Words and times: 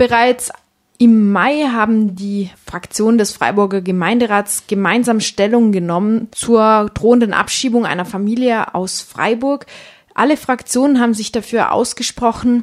Bereits 0.00 0.50
im 0.96 1.30
Mai 1.30 1.66
haben 1.70 2.16
die 2.16 2.48
Fraktionen 2.64 3.18
des 3.18 3.32
Freiburger 3.32 3.82
Gemeinderats 3.82 4.62
gemeinsam 4.66 5.20
Stellung 5.20 5.72
genommen 5.72 6.28
zur 6.30 6.90
drohenden 6.94 7.34
Abschiebung 7.34 7.84
einer 7.84 8.06
Familie 8.06 8.74
aus 8.74 9.02
Freiburg. 9.02 9.66
Alle 10.14 10.38
Fraktionen 10.38 11.02
haben 11.02 11.12
sich 11.12 11.32
dafür 11.32 11.72
ausgesprochen, 11.72 12.62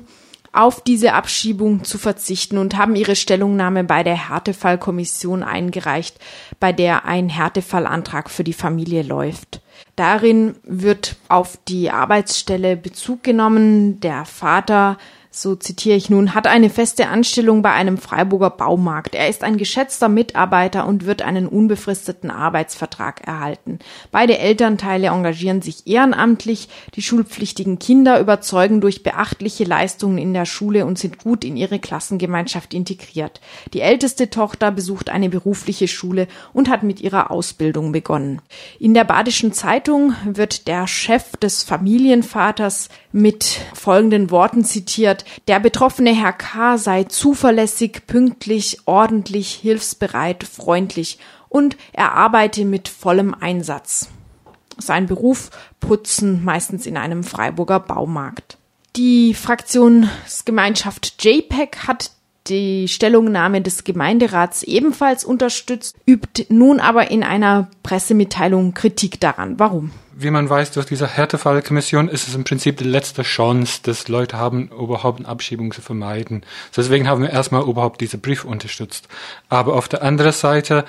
auf 0.51 0.81
diese 0.81 1.13
Abschiebung 1.13 1.83
zu 1.83 1.99
verzichten 1.99 2.57
und 2.57 2.75
haben 2.75 2.95
ihre 2.95 3.15
Stellungnahme 3.15 3.83
bei 3.83 4.01
der 4.01 4.29
Härtefallkommission 4.29 5.43
eingereicht, 5.43 6.17
bei 6.59 6.73
der 6.73 7.05
ein 7.05 7.29
Härtefallantrag 7.29 8.31
für 8.31 8.43
die 8.43 8.53
Familie 8.53 9.03
läuft. 9.03 9.61
Darin 9.95 10.55
wird 10.63 11.17
auf 11.29 11.59
die 11.67 11.91
Arbeitsstelle 11.91 12.75
Bezug 12.75 13.21
genommen. 13.21 13.99
Der 13.99 14.25
Vater 14.25 14.97
so 15.41 15.55
zitiere 15.55 15.95
ich 15.95 16.09
nun, 16.09 16.33
hat 16.33 16.47
eine 16.47 16.69
feste 16.69 17.07
Anstellung 17.07 17.61
bei 17.61 17.71
einem 17.71 17.97
Freiburger 17.97 18.49
Baumarkt. 18.49 19.15
Er 19.15 19.29
ist 19.29 19.43
ein 19.43 19.57
geschätzter 19.57 20.09
Mitarbeiter 20.09 20.87
und 20.87 21.05
wird 21.05 21.21
einen 21.21 21.47
unbefristeten 21.47 22.31
Arbeitsvertrag 22.31 23.27
erhalten. 23.27 23.79
Beide 24.11 24.37
Elternteile 24.37 25.07
engagieren 25.07 25.61
sich 25.61 25.87
ehrenamtlich. 25.87 26.69
Die 26.95 27.01
schulpflichtigen 27.01 27.79
Kinder 27.79 28.19
überzeugen 28.19 28.81
durch 28.81 29.03
beachtliche 29.03 29.63
Leistungen 29.63 30.17
in 30.17 30.33
der 30.33 30.45
Schule 30.45 30.85
und 30.85 30.97
sind 30.97 31.19
gut 31.19 31.43
in 31.43 31.57
ihre 31.57 31.79
Klassengemeinschaft 31.79 32.73
integriert. 32.73 33.39
Die 33.73 33.81
älteste 33.81 34.29
Tochter 34.29 34.71
besucht 34.71 35.09
eine 35.09 35.29
berufliche 35.29 35.87
Schule 35.87 36.27
und 36.53 36.69
hat 36.69 36.83
mit 36.83 37.01
ihrer 37.01 37.31
Ausbildung 37.31 37.91
begonnen. 37.91 38.41
In 38.79 38.93
der 38.93 39.03
Badischen 39.03 39.53
Zeitung 39.53 40.15
wird 40.25 40.67
der 40.67 40.87
Chef 40.87 41.37
des 41.37 41.63
Familienvaters 41.63 42.89
mit 43.11 43.59
folgenden 43.73 44.31
Worten 44.31 44.63
zitiert. 44.63 45.25
Der 45.47 45.59
betroffene 45.59 46.13
Herr 46.13 46.33
K. 46.33 46.77
sei 46.77 47.03
zuverlässig, 47.05 48.07
pünktlich, 48.07 48.79
ordentlich, 48.85 49.53
hilfsbereit, 49.53 50.43
freundlich 50.43 51.19
und 51.49 51.77
er 51.93 52.13
arbeite 52.13 52.65
mit 52.65 52.87
vollem 52.87 53.33
Einsatz. 53.33 54.09
Sein 54.77 55.07
Beruf 55.07 55.49
putzen, 55.79 56.43
meistens 56.43 56.85
in 56.85 56.97
einem 56.97 57.23
Freiburger 57.23 57.79
Baumarkt. 57.79 58.57
Die 58.95 59.33
Fraktionsgemeinschaft 59.33 61.23
JPEG 61.23 61.87
hat 61.87 62.11
die 62.47 62.87
Stellungnahme 62.87 63.61
des 63.61 63.83
Gemeinderats 63.83 64.63
ebenfalls 64.63 65.23
unterstützt, 65.23 65.95
übt 66.05 66.45
nun 66.49 66.79
aber 66.79 67.11
in 67.11 67.23
einer 67.23 67.69
Pressemitteilung 67.83 68.73
Kritik 68.73 69.19
daran. 69.19 69.59
Warum? 69.59 69.91
Wie 70.19 70.31
man 70.31 70.49
weiß, 70.49 70.71
durch 70.71 70.87
diese 70.87 71.07
Härtefallkommission 71.07 72.09
ist 72.09 72.27
es 72.27 72.33
im 72.33 72.43
Prinzip 72.43 72.77
die 72.77 72.85
letzte 72.85 73.21
Chance, 73.21 73.81
dass 73.83 74.07
Leute 74.07 74.35
haben, 74.35 74.69
überhaupt 74.69 75.19
eine 75.19 75.27
Abschiebung 75.27 75.71
zu 75.71 75.83
vermeiden. 75.83 76.43
Deswegen 76.75 77.07
haben 77.07 77.21
wir 77.21 77.29
erstmal 77.29 77.61
überhaupt 77.61 78.01
diese 78.01 78.17
Brief 78.17 78.43
unterstützt. 78.43 79.07
Aber 79.47 79.75
auf 79.75 79.87
der 79.87 80.01
anderen 80.01 80.31
Seite, 80.31 80.85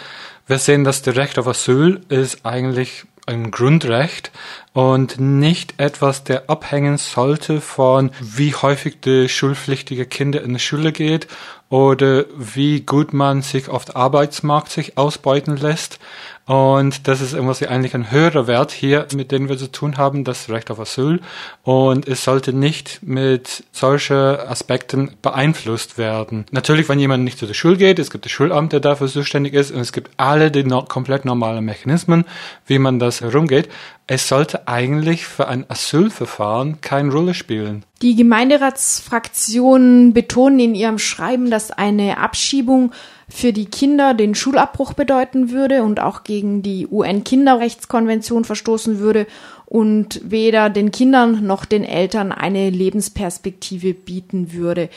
wir 0.47 0.57
sehen, 0.57 0.83
dass 0.83 1.03
das 1.03 1.17
Recht 1.17 1.39
auf 1.39 1.47
Asyl 1.47 2.01
ist 2.09 2.47
eigentlich 2.47 3.05
ein 3.27 3.51
Grundrecht 3.51 4.31
und 4.79 5.19
nicht 5.19 5.75
etwas, 5.79 6.23
der 6.23 6.49
abhängen 6.49 6.99
sollte 6.99 7.61
von 7.61 8.13
wie 8.21 8.55
häufig 8.55 9.01
die 9.01 9.29
schulpflichtige 9.29 10.07
Kinder 10.07 10.41
in 10.41 10.55
die 10.55 10.61
Schule 10.61 10.93
geht 10.93 11.27
oder 11.69 12.27
wie 12.37 12.83
gut 12.83 13.13
man 13.13 13.43
sich 13.43 13.69
auf 13.69 13.87
dem 13.87 13.97
Arbeitsmarkt 13.97 14.71
sich 14.71 14.97
ausbeuten 14.97 15.57
lässt. 15.57 15.99
Und 16.47 17.09
das 17.09 17.21
ist 17.21 17.35
irgendwas 17.35 17.63
eigentlich 17.63 17.95
ein 17.95 18.11
höherer 18.11 18.47
Wert 18.47 18.71
hier, 18.71 19.07
mit 19.15 19.33
dem 19.33 19.51
wir 19.51 19.59
zu 19.59 19.71
tun 19.71 19.99
haben, 19.99 20.25
das 20.25 20.49
Recht 20.49 20.71
auf 20.71 20.81
Asyl. 20.81 21.21
Und 21.63 22.09
es 22.09 22.25
sollte 22.25 22.55
nicht 22.55 23.01
mit 23.03 23.65
solchen 23.71 24.17
Aspekten 24.17 25.11
beeinflusst 25.21 25.99
werden. 25.99 26.47
Natürlich, 26.51 26.89
wenn 26.89 27.01
jemand 27.01 27.25
nicht 27.25 27.39
zu 27.39 27.47
der 27.47 27.53
Schule 27.53 27.77
geht, 27.77 27.99
es 27.99 28.11
gibt 28.11 28.25
das 28.25 28.33
Schulamt, 28.33 28.73
der 28.73 28.81
dafür 28.81 29.09
zuständig 29.09 29.53
ist, 29.53 29.73
und 29.73 29.81
es 29.81 29.93
gibt 29.93 30.11
alle 30.17 30.51
die 30.51 30.65
no 30.65 30.85
komplett 30.85 31.27
normalen 31.27 31.67
Mechanismen, 31.67 32.25
wie 32.67 32.79
man 32.79 32.99
das 32.99 33.21
herumgeht. 33.21 33.69
Es 34.11 34.27
sollte 34.27 34.67
eigentlich 34.67 35.27
für 35.27 35.49
ein 35.49 35.67
Asylverfahren 35.69 36.81
keine 36.81 37.13
Rolle 37.13 37.35
spielen. 37.35 37.85
Die 38.01 38.17
Gemeinderatsfraktionen 38.17 40.15
betonen 40.15 40.59
in 40.61 40.75
ihrem 40.75 40.99
Schreiben, 40.99 41.51
dass 41.51 41.71
eine 41.71 42.17
Abschiebung 42.17 42.93
für 43.29 43.53
die 43.53 43.67
Kinder 43.67 44.15
den 44.15 44.35
Schulabbruch 44.35 44.95
bedeuten 44.95 45.51
würde 45.51 45.83
und 45.83 46.01
auch 46.01 46.25
gegen 46.25 46.63
die 46.63 46.87
UN-Kinderrechtskonvention 46.91 48.45
verstoßen 48.45 48.99
würde 48.99 49.27
und 49.67 50.23
weder 50.25 50.71
den 50.71 50.91
Kindern 50.91 51.47
noch 51.47 51.67
den 51.67 51.85
Eltern 51.85 52.33
eine 52.33 52.71
Lebensperspektive 52.71 53.93
bieten 53.93 54.55
würde. 54.55 54.89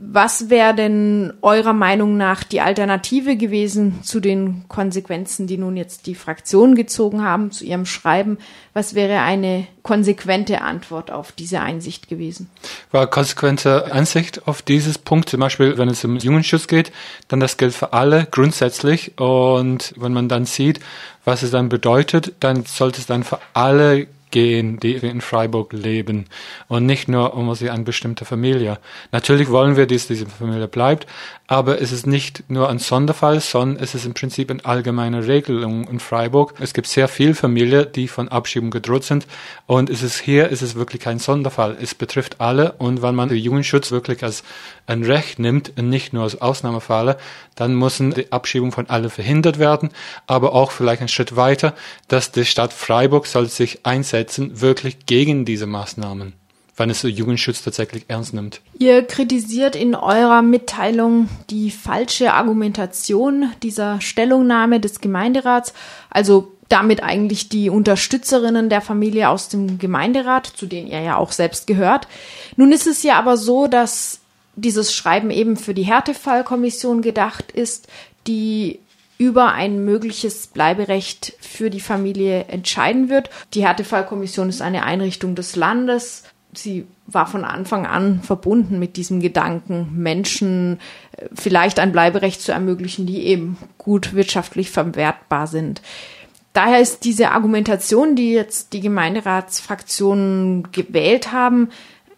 Was 0.00 0.48
wäre 0.48 0.76
denn 0.76 1.32
eurer 1.42 1.72
Meinung 1.72 2.16
nach 2.16 2.44
die 2.44 2.60
Alternative 2.60 3.36
gewesen 3.36 3.98
zu 4.04 4.20
den 4.20 4.64
Konsequenzen, 4.68 5.48
die 5.48 5.58
nun 5.58 5.76
jetzt 5.76 6.06
die 6.06 6.14
Fraktionen 6.14 6.76
gezogen 6.76 7.24
haben, 7.24 7.50
zu 7.50 7.64
ihrem 7.64 7.84
Schreiben? 7.84 8.38
Was 8.74 8.94
wäre 8.94 9.22
eine 9.22 9.66
konsequente 9.82 10.62
Antwort 10.62 11.10
auf 11.10 11.32
diese 11.32 11.60
Einsicht 11.60 12.08
gewesen? 12.08 12.48
War 12.92 13.08
konsequente 13.08 13.92
Ansicht 13.92 14.46
auf 14.46 14.62
dieses 14.62 14.98
Punkt, 14.98 15.30
zum 15.30 15.40
Beispiel, 15.40 15.76
wenn 15.78 15.88
es 15.88 16.04
um 16.04 16.16
Jugendschutz 16.16 16.68
geht, 16.68 16.92
dann 17.26 17.40
das 17.40 17.56
gilt 17.56 17.74
für 17.74 17.92
alle 17.92 18.28
grundsätzlich. 18.30 19.18
Und 19.18 19.94
wenn 19.96 20.12
man 20.12 20.28
dann 20.28 20.44
sieht, 20.44 20.78
was 21.24 21.42
es 21.42 21.50
dann 21.50 21.68
bedeutet, 21.68 22.34
dann 22.38 22.64
sollte 22.64 23.00
es 23.00 23.06
dann 23.06 23.24
für 23.24 23.40
alle 23.52 24.06
gehen, 24.30 24.78
die 24.80 24.94
in 24.94 25.20
Freiburg 25.20 25.72
leben 25.72 26.26
und 26.68 26.86
nicht 26.86 27.08
nur 27.08 27.34
um 27.34 27.54
sie 27.54 27.70
eine 27.70 27.84
bestimmte 27.84 28.24
Familie. 28.24 28.78
Natürlich 29.12 29.50
wollen 29.50 29.76
wir, 29.76 29.86
dass 29.86 30.06
diese 30.06 30.26
Familie 30.26 30.68
bleibt, 30.68 31.06
aber 31.46 31.80
es 31.80 31.92
ist 31.92 32.06
nicht 32.06 32.44
nur 32.48 32.68
ein 32.68 32.78
Sonderfall, 32.78 33.40
sondern 33.40 33.82
es 33.82 33.94
ist 33.94 34.04
im 34.04 34.14
Prinzip 34.14 34.50
eine 34.50 34.64
allgemeine 34.64 35.26
Regelung 35.26 35.88
in 35.88 35.98
Freiburg. 35.98 36.54
Es 36.60 36.74
gibt 36.74 36.86
sehr 36.86 37.08
viele 37.08 37.34
Familien, 37.34 37.86
die 37.94 38.06
von 38.06 38.28
Abschiebung 38.28 38.70
gedroht 38.70 39.04
sind 39.04 39.26
und 39.66 39.88
es 39.88 40.02
ist 40.02 40.18
hier, 40.18 40.52
es 40.52 40.60
ist 40.60 40.74
wirklich 40.74 41.00
kein 41.00 41.18
Sonderfall. 41.18 41.76
Es 41.80 41.94
betrifft 41.94 42.40
alle 42.40 42.72
und 42.72 43.00
wenn 43.00 43.14
man 43.14 43.30
den 43.30 43.38
Jugendschutz 43.38 43.90
wirklich 43.90 44.22
als 44.22 44.44
ein 44.86 45.04
Recht 45.04 45.38
nimmt 45.38 45.72
und 45.76 45.88
nicht 45.88 46.12
nur 46.12 46.24
als 46.24 46.40
Ausnahmefall, 46.40 47.16
dann 47.54 47.74
müssen 47.74 48.12
die 48.12 48.30
Abschiebung 48.30 48.72
von 48.72 48.88
allen 48.88 49.10
verhindert 49.10 49.58
werden, 49.58 49.90
aber 50.26 50.52
auch 50.52 50.70
vielleicht 50.70 51.00
einen 51.00 51.08
Schritt 51.08 51.34
weiter, 51.34 51.74
dass 52.08 52.30
die 52.30 52.44
Stadt 52.44 52.72
Freiburg 52.72 53.26
soll 53.26 53.46
sich 53.46 53.84
einsetzen, 53.84 54.17
wirklich 54.60 55.06
gegen 55.06 55.44
diese 55.44 55.66
Maßnahmen 55.66 56.34
wann 56.78 56.90
es 56.90 57.02
Jugendschutz 57.02 57.62
tatsächlich 57.62 58.04
ernst 58.08 58.34
nimmt. 58.34 58.60
Ihr 58.78 59.02
kritisiert 59.02 59.76
in 59.76 59.94
eurer 59.94 60.42
Mitteilung 60.42 61.28
die 61.50 61.70
falsche 61.70 62.32
Argumentation 62.32 63.50
dieser 63.62 64.00
Stellungnahme 64.00 64.80
des 64.80 65.00
Gemeinderats, 65.00 65.74
also 66.10 66.52
damit 66.68 67.02
eigentlich 67.02 67.48
die 67.48 67.70
Unterstützerinnen 67.70 68.68
der 68.68 68.80
Familie 68.80 69.30
aus 69.30 69.48
dem 69.48 69.78
Gemeinderat, 69.78 70.46
zu 70.46 70.66
denen 70.66 70.88
ihr 70.88 71.00
ja 71.00 71.16
auch 71.16 71.32
selbst 71.32 71.66
gehört. 71.66 72.06
Nun 72.56 72.72
ist 72.72 72.86
es 72.86 73.02
ja 73.02 73.18
aber 73.18 73.36
so, 73.36 73.66
dass 73.66 74.20
dieses 74.54 74.92
Schreiben 74.92 75.30
eben 75.30 75.56
für 75.56 75.72
die 75.72 75.84
Härtefallkommission 75.84 77.00
gedacht 77.00 77.52
ist, 77.52 77.88
die 78.26 78.80
über 79.18 79.52
ein 79.52 79.84
mögliches 79.84 80.46
Bleiberecht 80.46 81.34
für 81.40 81.70
die 81.70 81.80
Familie 81.80 82.44
entscheiden 82.44 83.08
wird. 83.08 83.30
Die 83.54 83.66
Härtefallkommission 83.66 84.48
ist 84.48 84.62
eine 84.62 84.84
Einrichtung 84.84 85.34
des 85.34 85.56
Landes 85.56 86.22
sie 86.52 86.86
war 87.06 87.26
von 87.26 87.44
Anfang 87.44 87.86
an 87.86 88.22
verbunden 88.22 88.78
mit 88.78 88.96
diesem 88.96 89.20
Gedanken, 89.20 89.90
Menschen 89.94 90.78
äh, 91.12 91.26
vielleicht 91.34 91.78
ein 91.78 91.92
Bleiberecht 91.92 92.40
zu 92.40 92.52
ermöglichen, 92.52 93.06
die 93.06 93.24
eben 93.24 93.56
gut 93.76 94.14
wirtschaftlich 94.14 94.70
verwertbar 94.70 95.46
sind. 95.46 95.82
Daher 96.52 96.80
ist 96.80 97.04
diese 97.04 97.30
Argumentation, 97.30 98.16
die 98.16 98.32
jetzt 98.32 98.72
die 98.72 98.80
Gemeinderatsfraktionen 98.80 100.72
gewählt 100.72 101.32
haben, 101.32 101.68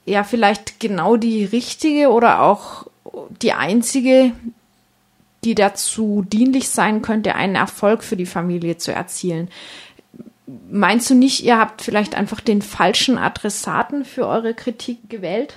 ja 0.07 0.25
vielleicht 0.25 0.81
genau 0.81 1.17
die 1.17 1.45
richtige 1.45 2.11
oder 2.11 2.41
auch 2.41 2.87
die 3.43 3.53
einzige, 3.53 4.33
die 5.45 5.55
dazu 5.55 6.25
dienlich 6.27 6.69
sein 6.69 7.03
könnte, 7.03 7.35
einen 7.35 7.55
Erfolg 7.55 8.05
für 8.05 8.17
die 8.17 8.27
Familie 8.27 8.77
zu 8.77 8.93
erzielen 8.93 9.49
meinst 10.71 11.11
du 11.11 11.15
nicht, 11.15 11.43
ihr 11.43 11.59
habt 11.59 11.83
vielleicht 11.83 12.15
einfach 12.15 12.41
den 12.41 12.63
falschen 12.63 13.19
Adressaten 13.19 14.05
für 14.05 14.27
eure 14.27 14.55
Kritik 14.55 15.09
gewählt? 15.09 15.55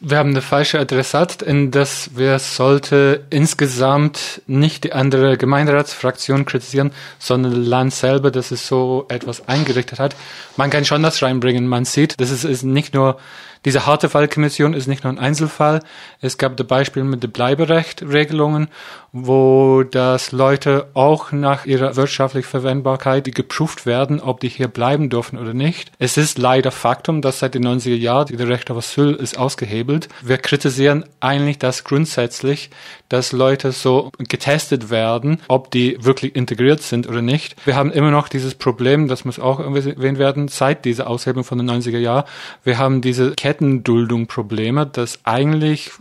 Wir 0.00 0.18
haben 0.18 0.30
eine 0.30 0.42
falsche 0.42 0.78
Adressat, 0.78 1.42
in 1.42 1.72
das 1.72 2.10
wir 2.14 2.38
sollte 2.38 3.26
insgesamt 3.30 4.42
nicht 4.46 4.84
die 4.84 4.92
andere 4.92 5.36
Gemeinderatsfraktion 5.36 6.44
kritisieren, 6.44 6.92
sondern 7.18 7.64
Land 7.64 7.92
selber, 7.92 8.30
das 8.30 8.52
es 8.52 8.68
so 8.68 9.06
etwas 9.08 9.48
eingerichtet 9.48 9.98
hat. 9.98 10.14
Man 10.56 10.70
kann 10.70 10.84
schon 10.84 11.02
das 11.02 11.20
reinbringen. 11.20 11.66
Man 11.66 11.84
sieht, 11.84 12.20
das 12.20 12.30
ist, 12.30 12.44
ist 12.44 12.62
nicht 12.62 12.94
nur 12.94 13.18
Diese 13.64 13.86
harte 13.86 14.08
Fallkommission 14.08 14.74
ist 14.74 14.86
nicht 14.86 15.04
nur 15.04 15.12
ein 15.12 15.18
Einzelfall. 15.18 15.80
Es 16.20 16.38
gab 16.38 16.56
das 16.56 16.66
Beispiel 16.66 17.04
mit 17.04 17.22
den 17.22 17.30
Bleiberechtregelungen, 17.30 18.68
wo 19.12 19.82
das 19.82 20.32
Leute 20.32 20.88
auch 20.94 21.32
nach 21.32 21.64
ihrer 21.64 21.96
wirtschaftlichen 21.96 22.48
Verwendbarkeit 22.48 23.24
geprüft 23.34 23.86
werden, 23.86 24.20
ob 24.20 24.40
die 24.40 24.48
hier 24.48 24.68
bleiben 24.68 25.08
dürfen 25.08 25.38
oder 25.38 25.54
nicht. 25.54 25.92
Es 25.98 26.16
ist 26.16 26.38
leider 26.38 26.70
Faktum, 26.70 27.22
dass 27.22 27.38
seit 27.38 27.54
den 27.54 27.66
90er 27.66 27.94
Jahren 27.94 28.26
die 28.26 28.36
Recht 28.36 28.70
auf 28.70 28.78
Asyl 28.78 29.14
ist 29.14 29.38
ausgehebelt. 29.38 30.08
Wir 30.22 30.38
kritisieren 30.38 31.04
eigentlich 31.20 31.58
das 31.58 31.84
grundsätzlich, 31.84 32.70
dass 33.08 33.32
Leute 33.32 33.72
so 33.72 34.10
getestet 34.18 34.90
werden, 34.90 35.40
ob 35.48 35.70
die 35.70 35.96
wirklich 36.04 36.36
integriert 36.36 36.82
sind 36.82 37.08
oder 37.08 37.22
nicht. 37.22 37.56
Wir 37.66 37.76
haben 37.76 37.90
immer 37.90 38.10
noch 38.10 38.28
dieses 38.28 38.54
Problem, 38.54 39.08
das 39.08 39.24
muss 39.24 39.38
auch 39.38 39.60
erwähnt 39.60 40.18
werden, 40.18 40.48
seit 40.48 40.84
dieser 40.84 41.08
Aushebelung 41.08 41.44
von 41.44 41.58
den 41.58 41.70
90er 41.70 41.98
Jahren. 41.98 42.24
Wir 42.64 42.78
haben 42.78 43.00
diese 43.00 43.34
Kettenduldung 43.48 44.26
Probleme, 44.26 44.84
das 44.84 45.20
eigentlich 45.24 45.92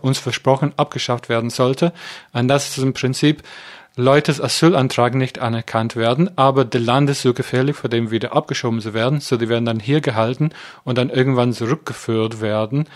uns 0.00 0.18
versprochen 0.18 0.72
abgeschafft 0.76 1.28
werden 1.28 1.48
sollte. 1.48 1.92
Und 2.32 2.48
das 2.48 2.70
ist 2.70 2.78
im 2.82 2.92
Prinzip 2.92 3.44
Leutes 3.94 4.40
Asylantrag 4.40 5.14
nicht 5.14 5.38
anerkannt 5.38 5.96
werden, 5.96 6.30
aber 6.36 6.64
der 6.64 6.80
Land 6.80 7.10
ist 7.10 7.22
so 7.22 7.34
gefährlich, 7.34 7.76
vor 7.76 7.90
dem 7.90 8.10
wieder 8.10 8.34
abgeschoben 8.34 8.80
zu 8.80 8.94
werden, 8.94 9.20
so 9.20 9.36
die 9.36 9.50
werden 9.50 9.66
dann 9.66 9.80
hier 9.80 10.00
gehalten 10.00 10.50
und 10.82 10.96
dann 10.96 11.10
irgendwann 11.10 11.52
zurückgeführt 11.52 12.40
werden. 12.40 12.88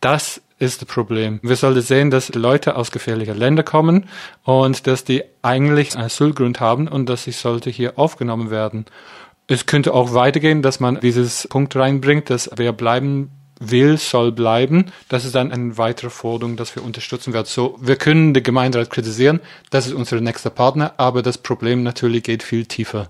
Das 0.00 0.40
ist 0.60 0.82
das 0.82 0.88
Problem. 0.88 1.40
Wir 1.42 1.56
sollten 1.56 1.80
sehen, 1.80 2.10
dass 2.12 2.32
Leute 2.32 2.76
aus 2.76 2.92
gefährlichen 2.92 3.36
Ländern 3.36 3.64
kommen 3.64 4.08
und 4.44 4.86
dass 4.86 5.02
die 5.02 5.24
eigentlich 5.42 5.98
Asylgrund 5.98 6.60
haben 6.60 6.86
und 6.86 7.08
dass 7.08 7.24
sie 7.24 7.32
sollte 7.32 7.68
hier 7.68 7.98
aufgenommen 7.98 8.48
werden. 8.48 8.86
Es 9.48 9.66
könnte 9.66 9.94
auch 9.94 10.12
weitergehen, 10.12 10.62
dass 10.62 10.80
man 10.80 11.00
dieses 11.00 11.46
Punkt 11.48 11.76
reinbringt, 11.76 12.30
dass 12.30 12.50
wer 12.56 12.72
bleiben 12.72 13.30
will, 13.60 13.96
soll 13.96 14.32
bleiben. 14.32 14.86
Das 15.08 15.24
ist 15.24 15.34
dann 15.34 15.52
eine 15.52 15.78
weitere 15.78 16.10
Forderung, 16.10 16.56
dass 16.56 16.74
wir 16.74 16.82
unterstützen 16.82 17.32
werden. 17.32 17.46
So, 17.46 17.76
wir 17.80 17.96
können 17.96 18.34
den 18.34 18.42
Gemeinderat 18.42 18.90
kritisieren, 18.90 19.40
das 19.70 19.86
ist 19.86 19.94
unser 19.94 20.20
nächster 20.20 20.50
Partner, 20.50 20.94
aber 20.96 21.22
das 21.22 21.38
Problem 21.38 21.82
natürlich 21.82 22.24
geht 22.24 22.42
viel 22.42 22.66
tiefer. 22.66 23.08